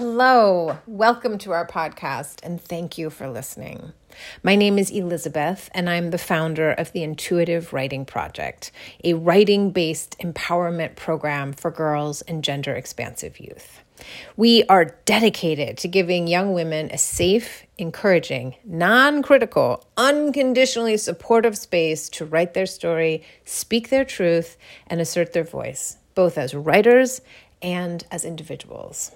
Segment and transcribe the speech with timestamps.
[0.00, 3.92] Hello, welcome to our podcast, and thank you for listening.
[4.42, 8.72] My name is Elizabeth, and I'm the founder of the Intuitive Writing Project,
[9.04, 13.82] a writing based empowerment program for girls and gender expansive youth.
[14.38, 22.08] We are dedicated to giving young women a safe, encouraging, non critical, unconditionally supportive space
[22.08, 24.56] to write their story, speak their truth,
[24.86, 27.20] and assert their voice, both as writers
[27.60, 29.12] and as individuals.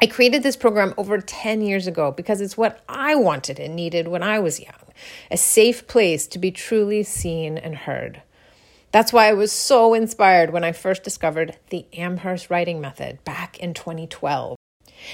[0.00, 4.08] I created this program over 10 years ago because it's what I wanted and needed
[4.08, 4.74] when I was young
[5.30, 8.22] a safe place to be truly seen and heard.
[8.92, 13.58] That's why I was so inspired when I first discovered the Amherst writing method back
[13.58, 14.56] in 2012.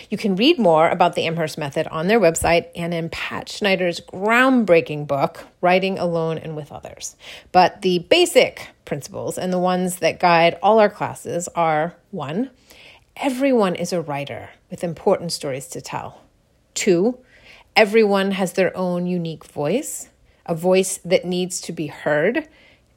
[0.09, 4.01] You can read more about the Amherst method on their website and in Pat Schneider's
[4.01, 7.17] groundbreaking book, Writing Alone and with Others.
[7.53, 12.51] But the basic principles and the ones that guide all our classes are one,
[13.21, 16.23] everyone is a writer with important stories to tell.
[16.73, 17.19] Two,
[17.77, 20.09] everyone has their own unique voice,
[20.47, 22.49] a voice that needs to be heard.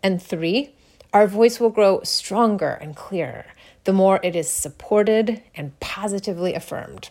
[0.02, 0.74] And three,
[1.12, 3.46] our voice will grow stronger and clearer
[3.84, 7.10] the more it is supported and positively affirmed.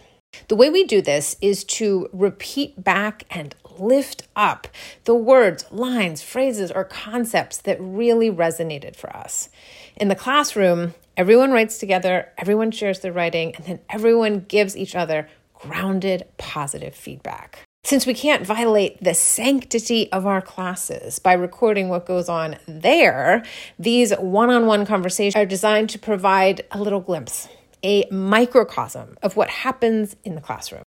[0.48, 4.68] The way we do this is to repeat back and lift up
[5.04, 9.48] the words, lines, phrases, or concepts that really resonated for us.
[9.96, 14.94] In the classroom, everyone writes together, everyone shares their writing, and then everyone gives each
[14.94, 17.60] other grounded, positive feedback.
[17.84, 23.42] Since we can't violate the sanctity of our classes by recording what goes on there,
[23.76, 27.48] these one on one conversations are designed to provide a little glimpse,
[27.82, 30.84] a microcosm of what happens in the classroom.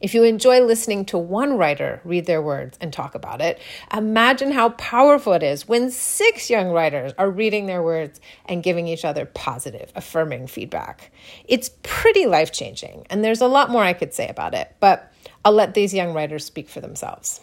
[0.00, 3.60] If you enjoy listening to one writer read their words and talk about it,
[3.94, 8.86] imagine how powerful it is when six young writers are reading their words and giving
[8.86, 11.12] each other positive, affirming feedback.
[11.46, 15.12] It's pretty life changing, and there's a lot more I could say about it, but
[15.44, 17.40] I'll let these young writers speak for themselves.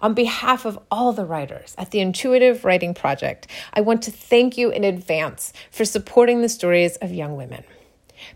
[0.00, 4.56] On behalf of all the writers at the Intuitive Writing Project, I want to thank
[4.56, 7.64] you in advance for supporting the stories of young women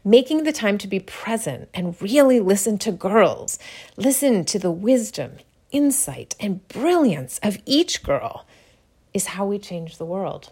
[0.04, 3.58] making the time to be present and really listen to girls,
[3.96, 5.36] listen to the wisdom,
[5.70, 8.46] insight, and brilliance of each girl
[9.12, 10.50] is how we change the world.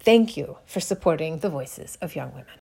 [0.00, 2.58] Thank you for supporting the voices of young women.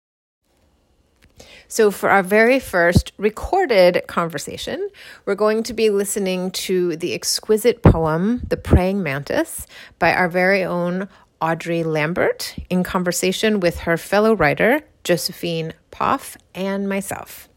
[1.69, 4.91] So, for our very first recorded conversation,
[5.25, 9.66] we're going to be listening to the exquisite poem, The Praying Mantis,
[9.98, 11.09] by our very own
[11.41, 17.49] Audrey Lambert in conversation with her fellow writer, Josephine Poff, and myself.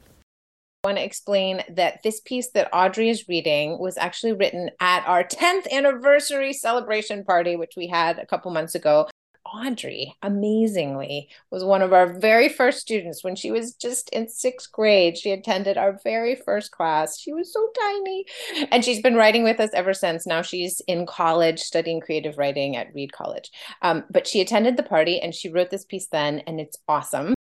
[0.84, 5.08] I want to explain that this piece that Audrey is reading was actually written at
[5.08, 9.08] our 10th anniversary celebration party, which we had a couple months ago.
[9.54, 14.72] Audrey, amazingly, was one of our very first students when she was just in sixth
[14.72, 15.18] grade.
[15.18, 17.20] She attended our very first class.
[17.20, 18.26] She was so tiny.
[18.72, 20.26] And she's been writing with us ever since.
[20.26, 23.52] Now she's in college studying creative writing at Reed College.
[23.84, 27.36] Um, but she attended the party and she wrote this piece then, and it's awesome.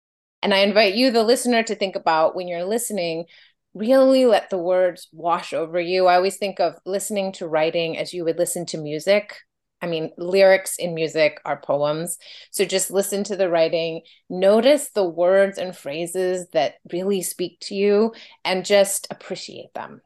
[0.43, 3.25] And I invite you, the listener, to think about when you're listening
[3.73, 6.07] really let the words wash over you.
[6.07, 9.37] I always think of listening to writing as you would listen to music.
[9.81, 12.17] I mean, lyrics in music are poems.
[12.51, 17.75] So just listen to the writing, notice the words and phrases that really speak to
[17.75, 18.13] you,
[18.45, 20.01] and just appreciate them.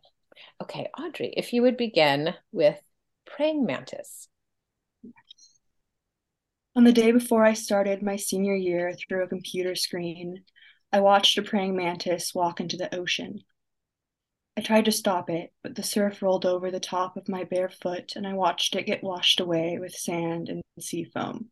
[0.62, 2.80] Okay, Audrey, if you would begin with
[3.26, 4.30] Praying Mantis.
[6.78, 10.44] On the day before I started my senior year through a computer screen,
[10.92, 13.44] I watched a praying mantis walk into the ocean.
[14.58, 17.70] I tried to stop it, but the surf rolled over the top of my bare
[17.70, 21.52] foot and I watched it get washed away with sand and sea foam.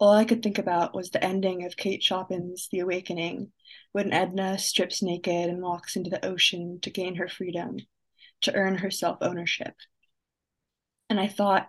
[0.00, 3.52] All I could think about was the ending of Kate Chopin's The Awakening,
[3.92, 7.78] when Edna strips naked and walks into the ocean to gain her freedom,
[8.40, 9.74] to earn her self ownership.
[11.08, 11.68] And I thought,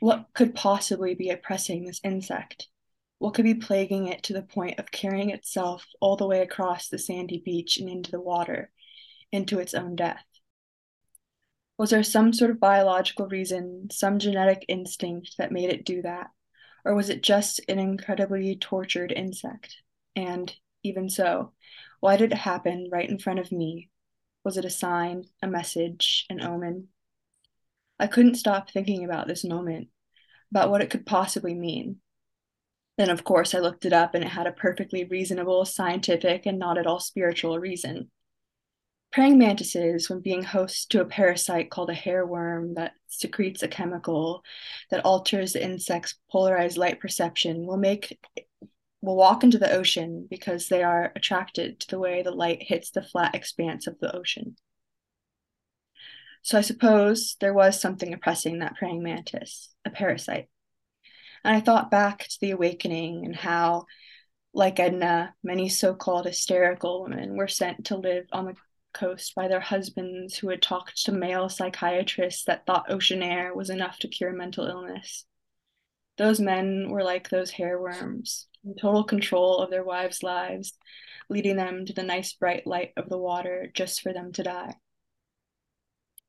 [0.00, 2.68] what could possibly be oppressing this insect?
[3.18, 6.88] What could be plaguing it to the point of carrying itself all the way across
[6.88, 8.72] the sandy beach and into the water?
[9.32, 10.24] Into its own death?
[11.78, 16.28] Was there some sort of biological reason, some genetic instinct that made it do that?
[16.84, 19.76] Or was it just an incredibly tortured insect?
[20.16, 21.52] And even so,
[22.00, 23.88] why did it happen right in front of me?
[24.44, 26.88] Was it a sign, a message, an omen?
[27.98, 29.88] I couldn't stop thinking about this moment,
[30.50, 32.00] about what it could possibly mean.
[32.96, 36.58] Then, of course, I looked it up and it had a perfectly reasonable, scientific, and
[36.58, 38.10] not at all spiritual reason.
[39.12, 44.44] Praying mantises, when being host to a parasite called a hairworm that secretes a chemical
[44.90, 48.18] that alters the insect's polarized light perception, will make
[49.02, 52.90] will walk into the ocean because they are attracted to the way the light hits
[52.90, 54.56] the flat expanse of the ocean.
[56.42, 60.48] So I suppose there was something oppressing that praying mantis, a parasite.
[61.44, 63.86] And I thought back to the awakening and how,
[64.52, 68.54] like Edna, many so called hysterical women were sent to live on the
[68.92, 73.70] coast by their husbands who had talked to male psychiatrists that thought ocean air was
[73.70, 75.24] enough to cure mental illness.
[76.18, 80.76] Those men were like those hair worms, in total control of their wives' lives,
[81.28, 84.74] leading them to the nice bright light of the water just for them to die.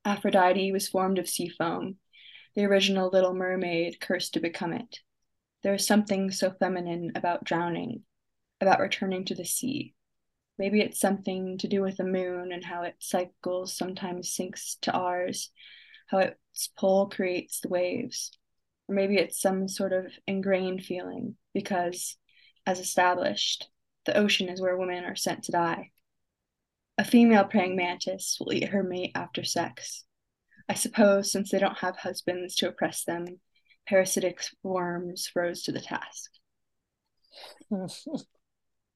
[0.06, 1.98] Aphrodite was formed of sea foam,
[2.56, 5.00] the original Little Mermaid cursed to become it.
[5.64, 8.04] There is something so feminine about drowning,
[8.60, 9.94] about returning to the sea.
[10.62, 14.92] Maybe it's something to do with the moon and how its cycles sometimes syncs to
[14.92, 15.50] ours,
[16.06, 18.30] how its pull creates the waves.
[18.88, 22.16] Or maybe it's some sort of ingrained feeling, because,
[22.68, 23.72] as established,
[24.06, 25.90] the ocean is where women are sent to die.
[27.00, 30.06] A female praying mantis will eat her mate after sex.
[30.70, 33.26] I suppose since they don't have husbands to oppress them,
[33.88, 36.30] parasitic worms rose to the task.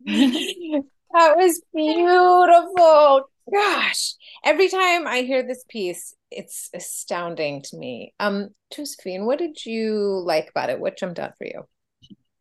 [1.16, 3.30] that was beautiful.
[3.52, 4.14] Gosh,
[4.44, 8.14] every time I hear this piece, it's astounding to me.
[8.20, 10.80] Um, Josephine, what did you like about it?
[10.80, 11.64] What jumped out for you?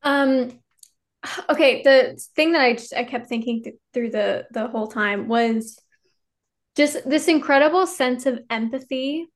[0.03, 0.59] Um,
[1.49, 5.29] okay the thing that i just i kept thinking th- through the the whole time
[5.29, 5.79] was
[6.77, 9.27] just this incredible sense of empathy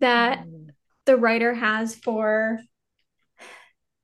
[0.00, 0.68] that mm.
[1.06, 2.58] the writer has for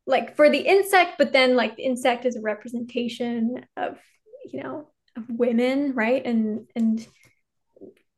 [0.07, 3.99] like for the insect but then like the insect is a representation of
[4.45, 6.25] you know of women right?
[6.25, 7.07] And and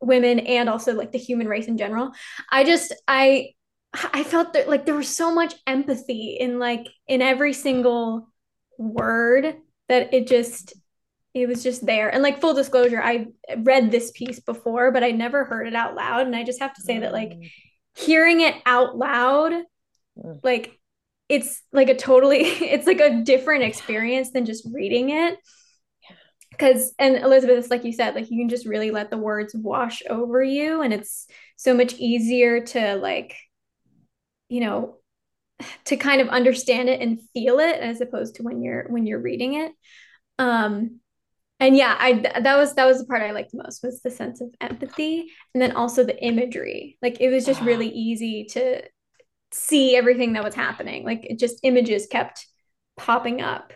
[0.00, 2.12] women and also like the human race in general.
[2.50, 3.50] I just i
[4.12, 8.28] i felt that like there was so much empathy in like in every single
[8.78, 9.56] word
[9.88, 10.74] that it just
[11.34, 12.08] it was just there.
[12.12, 13.26] And like full disclosure i
[13.58, 16.26] read this piece before but i never heard it out loud.
[16.26, 17.32] And i just have to say that like
[17.94, 19.52] hearing it out loud
[20.18, 20.40] mm.
[20.42, 20.78] like
[21.28, 25.38] it's like a totally it's like a different experience than just reading it
[26.56, 29.54] because and elizabeth it's like you said like you can just really let the words
[29.54, 31.26] wash over you and it's
[31.56, 33.36] so much easier to like
[34.48, 34.96] you know
[35.84, 39.20] to kind of understand it and feel it as opposed to when you're when you're
[39.20, 39.72] reading it.
[40.38, 41.00] Um
[41.58, 44.10] and yeah i that was that was the part i liked the most was the
[44.10, 46.98] sense of empathy and then also the imagery.
[47.00, 48.82] Like it was just really easy to
[49.52, 51.04] see everything that was happening.
[51.04, 52.46] Like it just images kept
[52.98, 53.72] popping up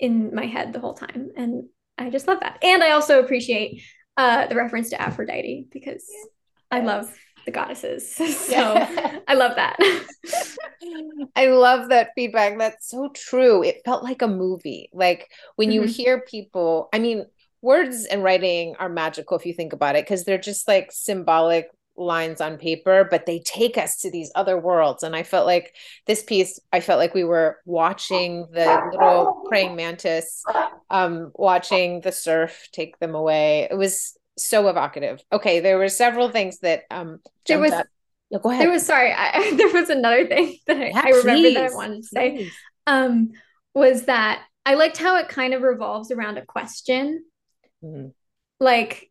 [0.00, 1.68] in my head the whole time and
[2.02, 3.82] i just love that and i also appreciate
[4.16, 6.26] uh the reference to aphrodite because yes.
[6.70, 7.12] i love
[7.44, 8.14] the goddesses.
[8.14, 8.56] So
[9.26, 9.76] I love that.
[11.36, 12.58] I love that feedback.
[12.58, 13.62] That's so true.
[13.62, 14.88] It felt like a movie.
[14.92, 15.82] Like when mm-hmm.
[15.82, 17.26] you hear people, I mean,
[17.60, 21.68] words and writing are magical if you think about it, because they're just like symbolic
[21.96, 25.02] lines on paper, but they take us to these other worlds.
[25.02, 25.74] And I felt like
[26.06, 30.42] this piece, I felt like we were watching the little praying mantis,
[30.90, 33.68] um, watching the surf take them away.
[33.70, 35.22] It was so evocative.
[35.32, 37.72] Okay, there were several things that um there was
[38.30, 38.62] no, go ahead.
[38.62, 41.74] There was sorry, I, there was another thing that I, yeah, I remember that I
[41.74, 42.36] wanted to say.
[42.36, 42.52] Please.
[42.86, 43.32] Um
[43.74, 47.24] was that I liked how it kind of revolves around a question.
[47.84, 48.08] Mm-hmm.
[48.60, 49.10] Like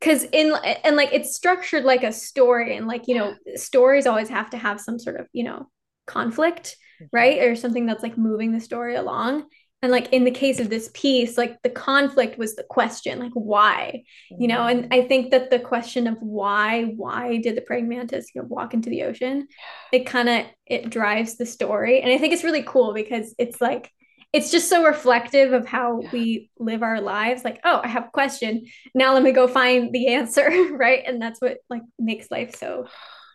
[0.00, 4.30] because in and like it's structured like a story and like you know stories always
[4.30, 5.68] have to have some sort of you know
[6.06, 6.76] conflict.
[7.12, 7.42] Right?
[7.42, 9.46] Or something that's like moving the story along.
[9.82, 13.32] And like in the case of this piece like the conflict was the question like
[13.32, 14.02] why?
[14.30, 14.94] You know and mm.
[14.94, 18.74] i think that the question of why why did the praying mantis you know walk
[18.74, 19.48] into the ocean
[19.90, 22.02] it kind of it drives the story.
[22.02, 23.90] And i think it's really cool because it's like
[24.34, 26.10] it's just so reflective of how yeah.
[26.12, 27.42] we live our lives.
[27.42, 28.66] Like oh i have a question.
[28.94, 31.02] Now let me go find the answer right?
[31.06, 32.86] And that's what like makes life so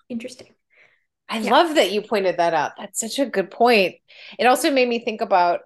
[0.09, 0.54] interesting
[1.27, 1.51] I yeah.
[1.51, 2.73] love that you pointed that out.
[2.77, 3.95] That's such a good point.
[4.37, 5.61] It also made me think about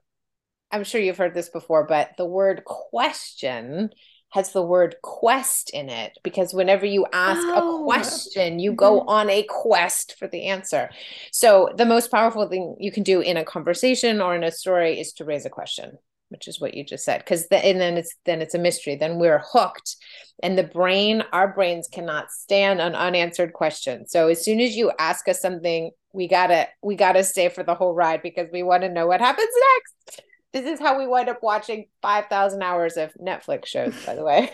[0.71, 3.89] I'm sure you've heard this before, but the word question
[4.31, 7.81] has the word quest in it because whenever you ask oh.
[7.81, 9.09] a question, you go mm-hmm.
[9.09, 10.89] on a quest for the answer.
[11.31, 14.99] So, the most powerful thing you can do in a conversation or in a story
[14.99, 15.97] is to raise a question,
[16.29, 17.19] which is what you just said.
[17.19, 18.95] Because the, and then it's then it's a mystery.
[18.95, 19.95] Then we're hooked,
[20.41, 24.07] and the brain, our brains cannot stand an unanswered question.
[24.07, 27.75] So, as soon as you ask us something, we gotta we gotta stay for the
[27.75, 30.21] whole ride because we want to know what happens next
[30.51, 34.51] this is how we wind up watching 5000 hours of netflix shows by the way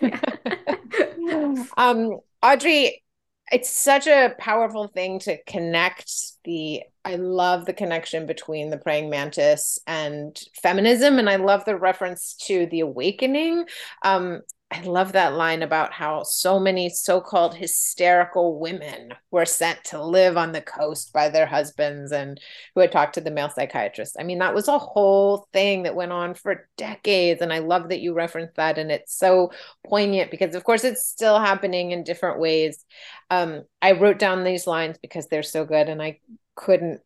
[1.77, 3.03] um audrey
[3.51, 6.11] it's such a powerful thing to connect
[6.43, 11.77] the I love the connection between the praying mantis and feminism, and I love the
[11.77, 13.65] reference to the awakening.
[14.01, 19.83] Um, I love that line about how so many so called hysterical women were sent
[19.85, 22.41] to live on the coast by their husbands and
[22.73, 24.17] who had talked to the male psychiatrist.
[24.19, 27.41] I mean, that was a whole thing that went on for decades.
[27.41, 28.79] And I love that you referenced that.
[28.79, 29.51] And it's so
[29.85, 32.83] poignant because, of course, it's still happening in different ways.
[33.29, 36.19] Um, I wrote down these lines because they're so good and I
[36.55, 37.01] couldn't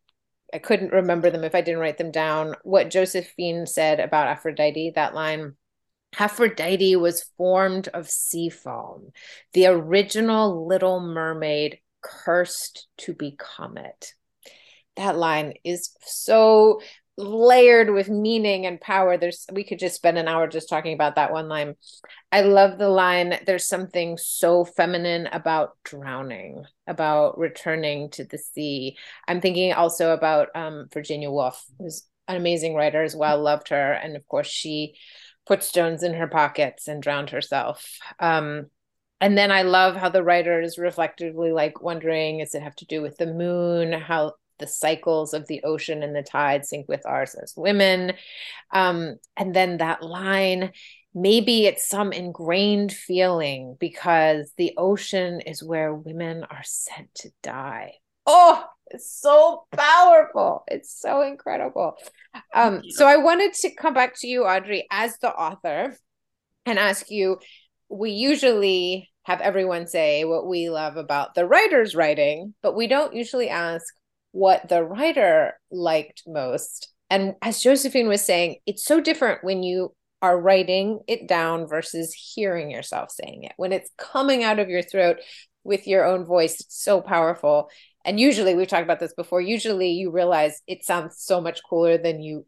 [0.52, 2.56] I couldn't remember them if I didn't write them down.
[2.64, 5.54] What Josephine said about Aphrodite, that line
[6.18, 9.12] Aphrodite was formed of sea foam,
[9.52, 14.14] the original Little Mermaid cursed to become it.
[14.96, 16.80] That line is so
[17.20, 19.16] layered with meaning and power.
[19.16, 21.76] There's we could just spend an hour just talking about that one line.
[22.32, 28.96] I love the line there's something so feminine about drowning, about returning to the sea.
[29.28, 33.92] I'm thinking also about um, Virginia Woolf, who's an amazing writer as well, loved her
[33.92, 34.94] and of course she
[35.46, 37.98] put stones in her pockets and drowned herself.
[38.18, 38.66] Um,
[39.20, 42.86] and then I love how the writer is reflectively like wondering, does it have to
[42.86, 43.92] do with the moon?
[43.92, 48.12] How the cycles of the ocean and the tide sync with ours as women.
[48.72, 50.70] Um, and then that line,
[51.14, 57.94] maybe it's some ingrained feeling because the ocean is where women are sent to die.
[58.26, 60.64] Oh, it's so powerful.
[60.68, 61.96] It's so incredible.
[62.54, 65.96] Um, so I wanted to come back to you, Audrey, as the author,
[66.66, 67.38] and ask you.
[67.88, 73.14] We usually have everyone say what we love about the writer's writing, but we don't
[73.14, 73.94] usually ask
[74.32, 76.92] what the writer liked most.
[77.08, 82.12] And as Josephine was saying, it's so different when you are writing it down versus
[82.12, 83.52] hearing yourself saying it.
[83.56, 85.16] When it's coming out of your throat
[85.64, 87.70] with your own voice, it's so powerful
[88.04, 91.98] and usually we've talked about this before usually you realize it sounds so much cooler
[91.98, 92.46] than you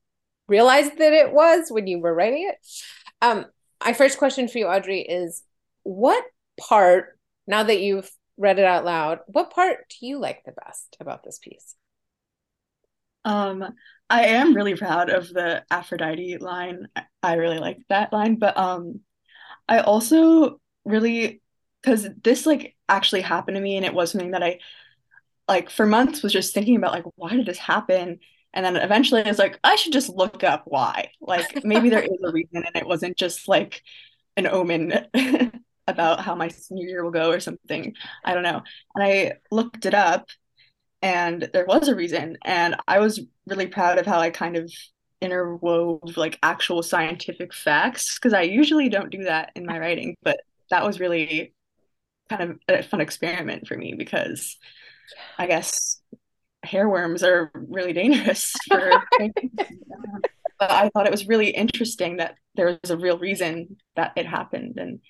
[0.49, 2.57] realized that it was when you were writing it
[3.25, 3.45] um
[3.85, 5.43] my first question for you audrey is
[5.83, 6.25] what
[6.61, 10.97] part now that you've read it out loud what part do you like the best
[11.01, 11.75] about this piece?
[13.25, 13.65] Um
[14.11, 16.89] i am really proud of the aphrodite line.
[17.23, 19.01] I really like that line but um
[19.69, 21.41] i also really
[21.81, 24.59] because this like actually happened to me and it was something that i
[25.49, 28.19] like for months was just thinking about like why did this happen?
[28.55, 31.11] And then eventually I was like I should just look up why.
[31.21, 33.83] Like maybe there is a reason and it wasn't just like
[34.37, 35.07] an omen
[35.87, 37.95] about how my senior year will go or something.
[38.25, 38.63] I don't know.
[38.95, 40.29] And I looked it up
[41.01, 42.39] and there was a reason.
[42.45, 44.73] And I was really proud of how I kind of
[45.23, 50.41] interwove like actual scientific facts because I usually don't do that in my writing but
[50.71, 51.55] that was really
[52.29, 54.59] kind of a fun experiment for me because
[55.39, 56.01] I guess
[56.67, 58.91] hairworms are really dangerous for
[60.59, 64.27] but I thought it was really interesting that there was a real reason that it
[64.27, 65.01] happened and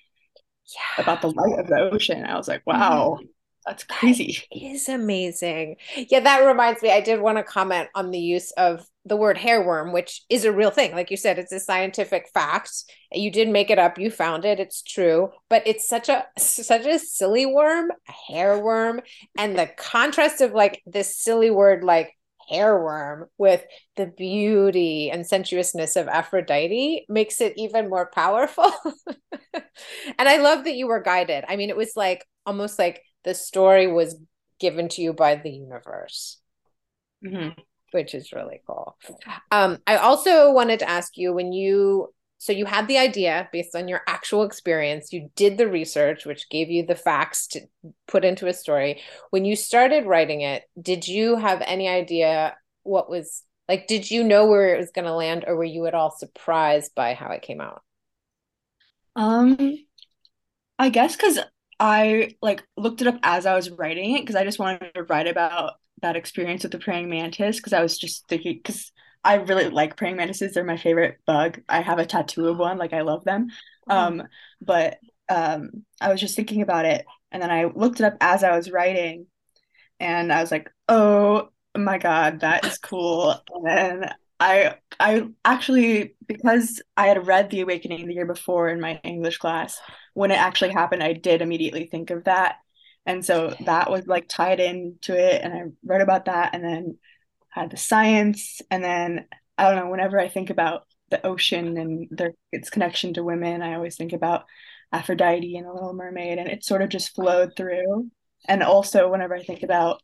[0.67, 1.03] yeah.
[1.03, 2.25] about the light of the ocean.
[2.25, 3.25] I was like, wow, mm-hmm.
[3.65, 4.43] that's crazy.
[4.51, 5.77] That is amazing.
[5.95, 6.91] Yeah, that reminds me.
[6.91, 10.51] I did want to comment on the use of the word hairworm, which is a
[10.51, 10.93] real thing.
[10.93, 12.71] Like you said, it's a scientific fact.
[13.11, 13.99] You did make it up.
[13.99, 14.59] You found it.
[14.59, 15.29] It's true.
[15.49, 19.01] But it's such a such a silly worm, a hairworm,
[19.37, 22.13] and the contrast of like this silly word like
[22.51, 23.63] hairworm with
[23.95, 28.71] the beauty and sensuousness of Aphrodite makes it even more powerful.
[29.53, 31.45] and I love that you were guided.
[31.47, 34.15] I mean, it was like almost like the story was
[34.59, 36.39] given to you by the universe.
[37.25, 37.59] Mm-hmm
[37.93, 38.97] which is really cool.
[39.51, 43.75] Um, I also wanted to ask you when you so you had the idea based
[43.75, 47.61] on your actual experience, you did the research, which gave you the facts to
[48.07, 49.01] put into a story.
[49.29, 53.87] When you started writing it, did you have any idea what was like?
[53.87, 56.93] Did you know where it was going to land, or were you at all surprised
[56.95, 57.81] by how it came out?
[59.15, 59.77] Um,
[60.77, 61.39] I guess because
[61.79, 65.03] I like looked it up as I was writing it because I just wanted to
[65.03, 68.91] write about that experience with the praying mantis because I was just thinking because
[69.23, 70.53] I really like praying mantises.
[70.53, 71.61] They're my favorite bug.
[71.69, 72.77] I have a tattoo of one.
[72.77, 73.49] Like I love them.
[73.89, 74.21] Mm-hmm.
[74.21, 74.27] Um,
[74.61, 74.97] but
[75.29, 78.55] um, I was just thinking about it, and then I looked it up as I
[78.55, 79.27] was writing,
[79.99, 83.41] and I was like, oh my god, that is cool.
[83.67, 88.99] And I I actually because I had read The Awakening the year before in my
[89.03, 89.79] English class,
[90.13, 92.57] when it actually happened, I did immediately think of that
[93.05, 96.97] and so that was like tied into it and i wrote about that and then
[97.53, 99.25] had the science and then
[99.57, 103.61] i don't know whenever i think about the ocean and their its connection to women
[103.61, 104.45] i always think about
[104.91, 108.09] aphrodite and the little mermaid and it sort of just flowed through
[108.47, 110.01] and also whenever i think about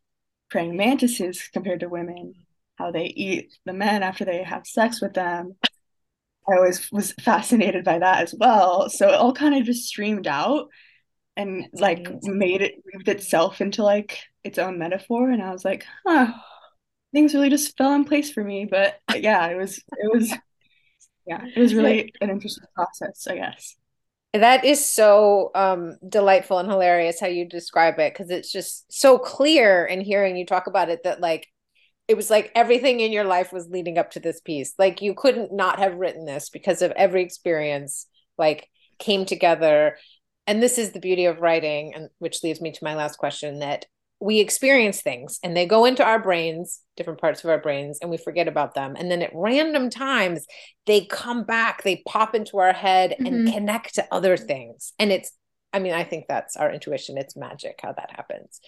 [0.50, 2.34] praying mantises compared to women,
[2.76, 5.56] how they eat the men after they have sex with them.
[6.48, 8.90] I always was fascinated by that as well.
[8.90, 10.68] So it all kind of just streamed out
[11.36, 15.30] and like made it weaved itself into like its own metaphor.
[15.30, 16.32] And I was like, huh,
[17.12, 18.66] things really just fell in place for me.
[18.70, 20.32] But yeah, it was it was
[21.26, 23.76] yeah, it was really an interesting process, I guess.
[24.32, 29.18] That is so um, delightful and hilarious how you describe it because it's just so
[29.18, 31.48] clear in hearing you talk about it that like
[32.06, 34.74] it was like everything in your life was leading up to this piece.
[34.78, 38.06] Like you couldn't not have written this because of every experience
[38.38, 39.96] like came together.
[40.46, 43.60] And this is the beauty of writing, and which leads me to my last question
[43.60, 43.86] that
[44.20, 48.10] we experience things and they go into our brains, different parts of our brains, and
[48.10, 48.94] we forget about them.
[48.98, 50.46] And then at random times,
[50.86, 53.26] they come back, they pop into our head mm-hmm.
[53.26, 54.92] and connect to other things.
[54.98, 55.32] And it's,
[55.72, 57.16] I mean, I think that's our intuition.
[57.16, 58.60] It's magic how that happens.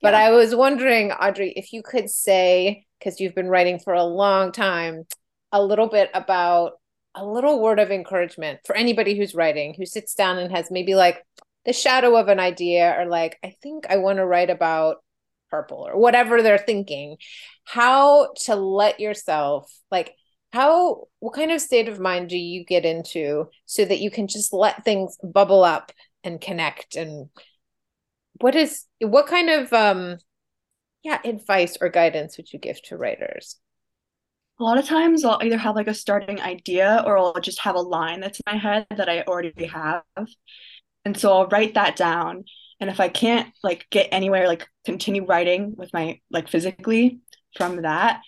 [0.00, 0.20] But yeah.
[0.20, 4.52] I was wondering, Audrey, if you could say, because you've been writing for a long
[4.52, 5.06] time,
[5.50, 6.72] a little bit about
[7.16, 10.94] a little word of encouragement for anybody who's writing, who sits down and has maybe
[10.94, 11.24] like,
[11.70, 14.98] the shadow of an idea or like i think i want to write about
[15.50, 17.16] purple or whatever they're thinking.
[17.64, 20.14] How to let yourself like
[20.52, 24.26] how what kind of state of mind do you get into so that you can
[24.26, 25.92] just let things bubble up
[26.24, 26.96] and connect?
[26.96, 27.28] And
[28.40, 30.18] what is what kind of um
[31.02, 33.56] yeah advice or guidance would you give to writers?
[34.58, 37.76] A lot of times I'll either have like a starting idea or I'll just have
[37.76, 40.02] a line that's in my head that I already have.
[41.04, 42.44] And so I'll write that down.
[42.80, 47.20] And if I can't like get anywhere, like continue writing with my like physically
[47.56, 48.22] from that,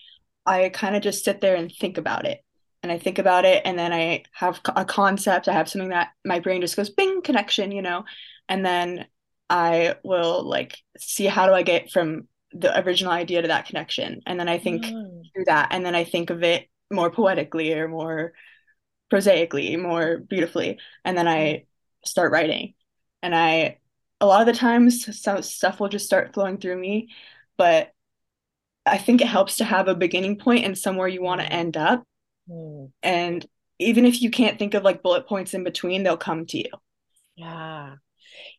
[0.45, 2.41] I kind of just sit there and think about it.
[2.83, 5.47] And I think about it, and then I have a concept.
[5.47, 8.05] I have something that my brain just goes bing connection, you know,
[8.49, 9.07] and then
[9.49, 14.23] I will like see how do I get from the original idea to that connection,
[14.27, 15.23] and then I think mm.
[15.33, 18.33] through that, and then I think of it more poetically or more
[19.11, 21.67] prosaically, more beautifully, and then I
[22.05, 22.75] start writing.
[23.23, 23.79] And I,
[24.21, 27.11] a lot of the times, some stuff will just start flowing through me.
[27.57, 27.93] But
[28.85, 31.53] I think it helps to have a beginning point and somewhere you want to mm.
[31.53, 32.05] end up.
[32.49, 32.91] Mm.
[33.03, 33.47] And
[33.79, 36.71] even if you can't think of like bullet points in between, they'll come to you.
[37.37, 37.95] Yeah.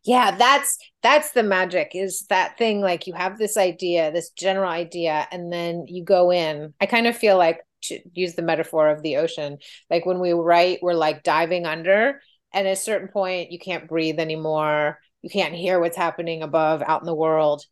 [0.05, 4.69] Yeah, that's that's the magic is that thing like you have this idea, this general
[4.69, 6.73] idea and then you go in.
[6.79, 9.57] I kind of feel like to use the metaphor of the ocean,
[9.89, 12.21] like when we write we're like diving under
[12.53, 14.99] at a certain point you can't breathe anymore.
[15.21, 17.65] You can't hear what's happening above out in the world.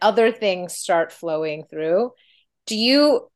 [0.00, 2.12] Other things start flowing through.
[2.66, 3.28] Do you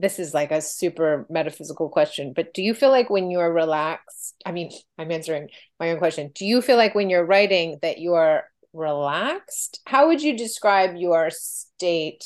[0.00, 4.36] this is like a super metaphysical question but do you feel like when you're relaxed
[4.46, 5.48] i mean i'm answering
[5.80, 6.30] my own question.
[6.34, 9.80] Do you feel like when you're writing that you are relaxed?
[9.86, 12.24] How would you describe your state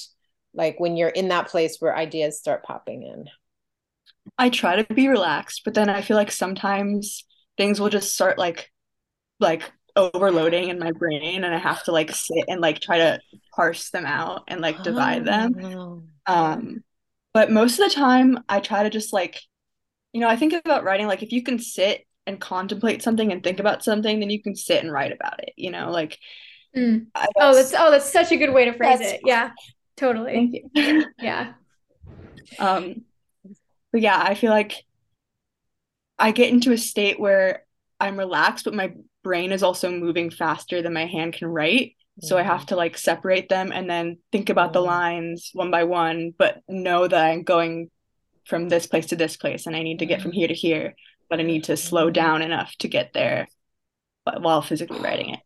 [0.54, 3.26] like when you're in that place where ideas start popping in?
[4.38, 7.24] I try to be relaxed but then i feel like sometimes
[7.62, 8.72] things will just start like
[9.38, 9.62] like
[9.94, 13.20] overloading in my brain and I have to like sit and like try to
[13.54, 15.54] parse them out and like divide them.
[15.64, 16.02] Oh.
[16.24, 16.84] Um
[17.34, 19.40] but most of the time I try to just like
[20.12, 23.42] you know, I think about writing like if you can sit and contemplate something and
[23.42, 26.16] think about something then you can sit and write about it, you know, like
[26.76, 27.06] mm.
[27.16, 29.20] Oh, that's oh that's such a good way to phrase it.
[29.24, 29.50] Yeah.
[29.96, 30.32] Totally.
[30.32, 31.06] Thank you.
[31.18, 31.54] Yeah.
[32.60, 33.02] Um
[33.90, 34.84] but yeah, I feel like
[36.22, 37.64] I get into a state where
[37.98, 41.96] I'm relaxed, but my brain is also moving faster than my hand can write.
[42.20, 42.66] So I have mm.
[42.66, 44.86] to like separate them and then think about the mm.
[44.86, 47.90] lines one by one, but know that I'm going
[48.44, 50.94] from this place to this place and I need to get from here to here,
[51.28, 52.12] but I need to slow mm.
[52.12, 53.48] down enough to get there
[54.24, 55.40] while physically writing it.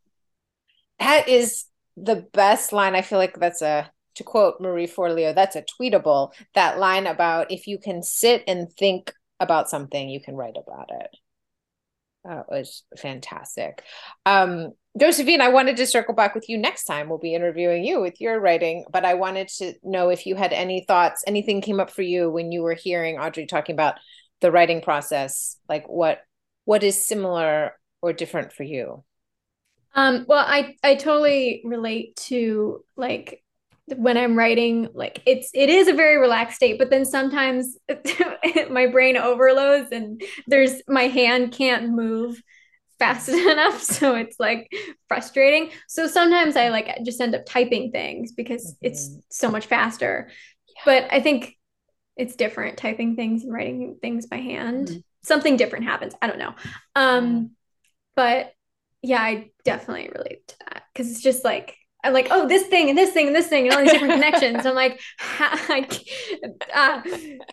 [0.98, 1.64] That is
[1.96, 2.94] the best line.
[2.94, 6.32] I feel like that's a to quote Marie Forleo, that's a tweetable.
[6.54, 10.90] That line about if you can sit and think about something, you can write about
[10.90, 11.10] it.
[12.24, 13.82] That was fantastic.
[14.24, 17.08] Um, Josephine, I wanted to circle back with you next time.
[17.08, 20.52] We'll be interviewing you with your writing, but I wanted to know if you had
[20.52, 23.96] any thoughts, anything came up for you when you were hearing Audrey talking about
[24.40, 25.56] the writing process.
[25.68, 26.20] Like what
[26.64, 27.72] what is similar
[28.02, 29.04] or different for you?
[29.94, 33.42] Um, well, I I totally relate to like
[33.94, 37.76] when I'm writing, like it's it is a very relaxed state, but then sometimes
[38.70, 42.40] my brain overloads and there's my hand can't move
[42.98, 43.80] fast enough.
[43.80, 44.72] So it's like
[45.08, 45.70] frustrating.
[45.88, 48.86] So sometimes i like just end up typing things because mm-hmm.
[48.86, 50.30] it's so much faster.
[50.68, 50.82] Yeah.
[50.84, 51.56] but i think
[52.16, 54.88] it's different typing things and writing things by hand.
[54.88, 54.98] Mm-hmm.
[55.22, 56.14] something different happens.
[56.20, 56.54] I don't know.
[56.94, 57.50] Um
[58.16, 58.52] but
[59.02, 62.88] yeah i definitely relate to that because it's just like I'm like, oh, this thing
[62.88, 64.64] and this thing and this thing and all these different connections.
[64.64, 65.00] I'm like,
[66.74, 67.02] uh,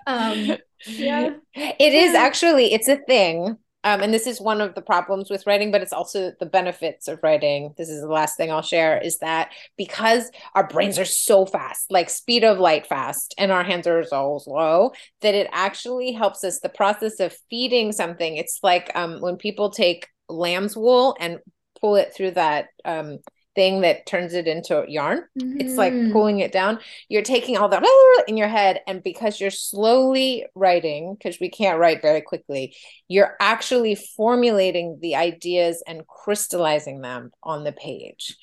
[0.08, 3.58] um, yeah, it is actually it's a thing.
[3.86, 7.10] Um, and this is one of the problems with writing, but it's also the benefits
[7.10, 7.74] of writing.
[7.78, 11.92] This is the last thing I'll share is that because our brains are so fast,
[11.92, 16.46] like speed of light fast, and our hands are so slow, that it actually helps
[16.46, 16.62] us.
[16.62, 21.40] The process of feeding something, it's like um, when people take lamb's wool and
[21.82, 23.20] pull it through that um,
[23.56, 25.26] thing that turns it into yarn.
[25.40, 25.62] Mm.
[25.62, 26.12] It's like mm.
[26.12, 26.80] pulling it down.
[27.10, 27.84] You're taking all that
[28.28, 32.76] in your head, and because you're slowly writing, because we can't write very quickly,
[33.08, 38.36] you're actually formulating the ideas and crystallizing them on the page.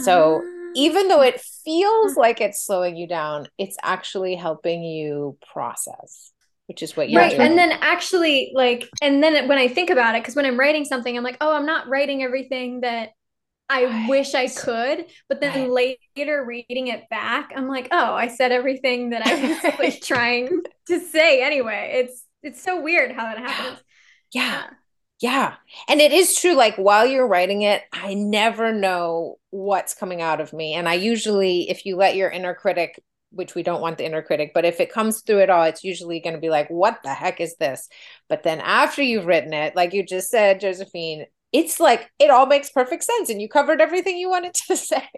[0.00, 5.36] So uh, even though it feels like it's slowing you down, it's actually helping you
[5.52, 6.32] process
[6.66, 7.48] which is what you're right doing.
[7.48, 10.84] and then actually like and then when i think about it because when i'm writing
[10.84, 13.12] something i'm like oh i'm not writing everything that
[13.68, 18.50] I wish I could, but then later reading it back, I'm like, oh, I said
[18.50, 21.92] everything that I was like trying to say anyway.
[21.96, 23.82] It's it's so weird how that happens.
[24.32, 24.70] Yeah.
[25.20, 25.54] Yeah.
[25.88, 30.40] And it is true like while you're writing it, I never know what's coming out
[30.40, 30.74] of me.
[30.74, 34.22] And I usually if you let your inner critic which we don't want the inner
[34.22, 37.00] critic, but if it comes through at all, it's usually going to be like, what
[37.02, 37.88] the heck is this?
[38.28, 42.46] But then after you've written it, like you just said, Josephine, it's like it all
[42.46, 45.08] makes perfect sense and you covered everything you wanted to say.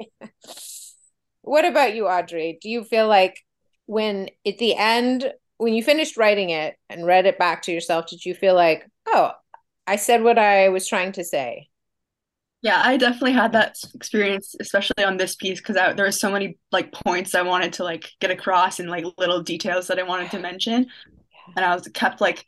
[1.42, 2.58] what about you, Audrey?
[2.60, 3.38] Do you feel like
[3.86, 8.06] when at the end, when you finished writing it and read it back to yourself,
[8.06, 9.32] did you feel like, oh,
[9.86, 11.68] I said what I was trying to say?
[12.62, 16.58] Yeah, I definitely had that experience, especially on this piece, because there were so many
[16.70, 20.30] like points I wanted to like get across and like little details that I wanted
[20.32, 20.86] to mention,
[21.56, 22.44] and I was kept like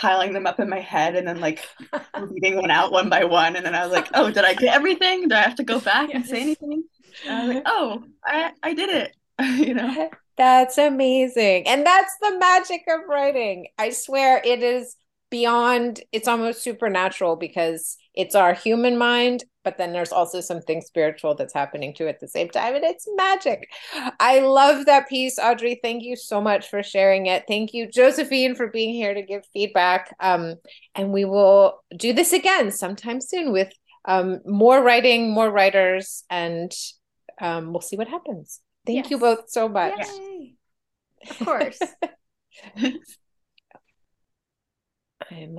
[0.00, 1.68] piling them up in my head and then like
[2.20, 3.54] reading one out one by one.
[3.54, 5.28] And then I was like, oh, did I get everything?
[5.28, 6.16] Do I have to go back yes.
[6.16, 6.84] and say anything?
[7.26, 9.16] And I was like, oh, I, I did it.
[9.66, 10.08] you know?
[10.38, 11.68] That's amazing.
[11.68, 13.66] And that's the magic of writing.
[13.78, 14.96] I swear it is
[15.30, 21.34] beyond, it's almost supernatural because it's our human mind but then there's also something spiritual
[21.34, 23.68] that's happening too at the same time and it's magic.
[24.18, 25.78] I love that piece audrey.
[25.82, 27.44] Thank you so much for sharing it.
[27.46, 30.14] Thank you josephine for being here to give feedback.
[30.20, 30.54] Um,
[30.94, 33.72] and we will do this again sometime soon with
[34.06, 36.72] um, more writing more writers and
[37.40, 38.60] um, we'll see what happens.
[38.86, 39.10] Thank yes.
[39.10, 40.06] you both so much.
[40.18, 40.54] Yay.
[41.28, 41.78] of course.
[45.30, 45.58] I'm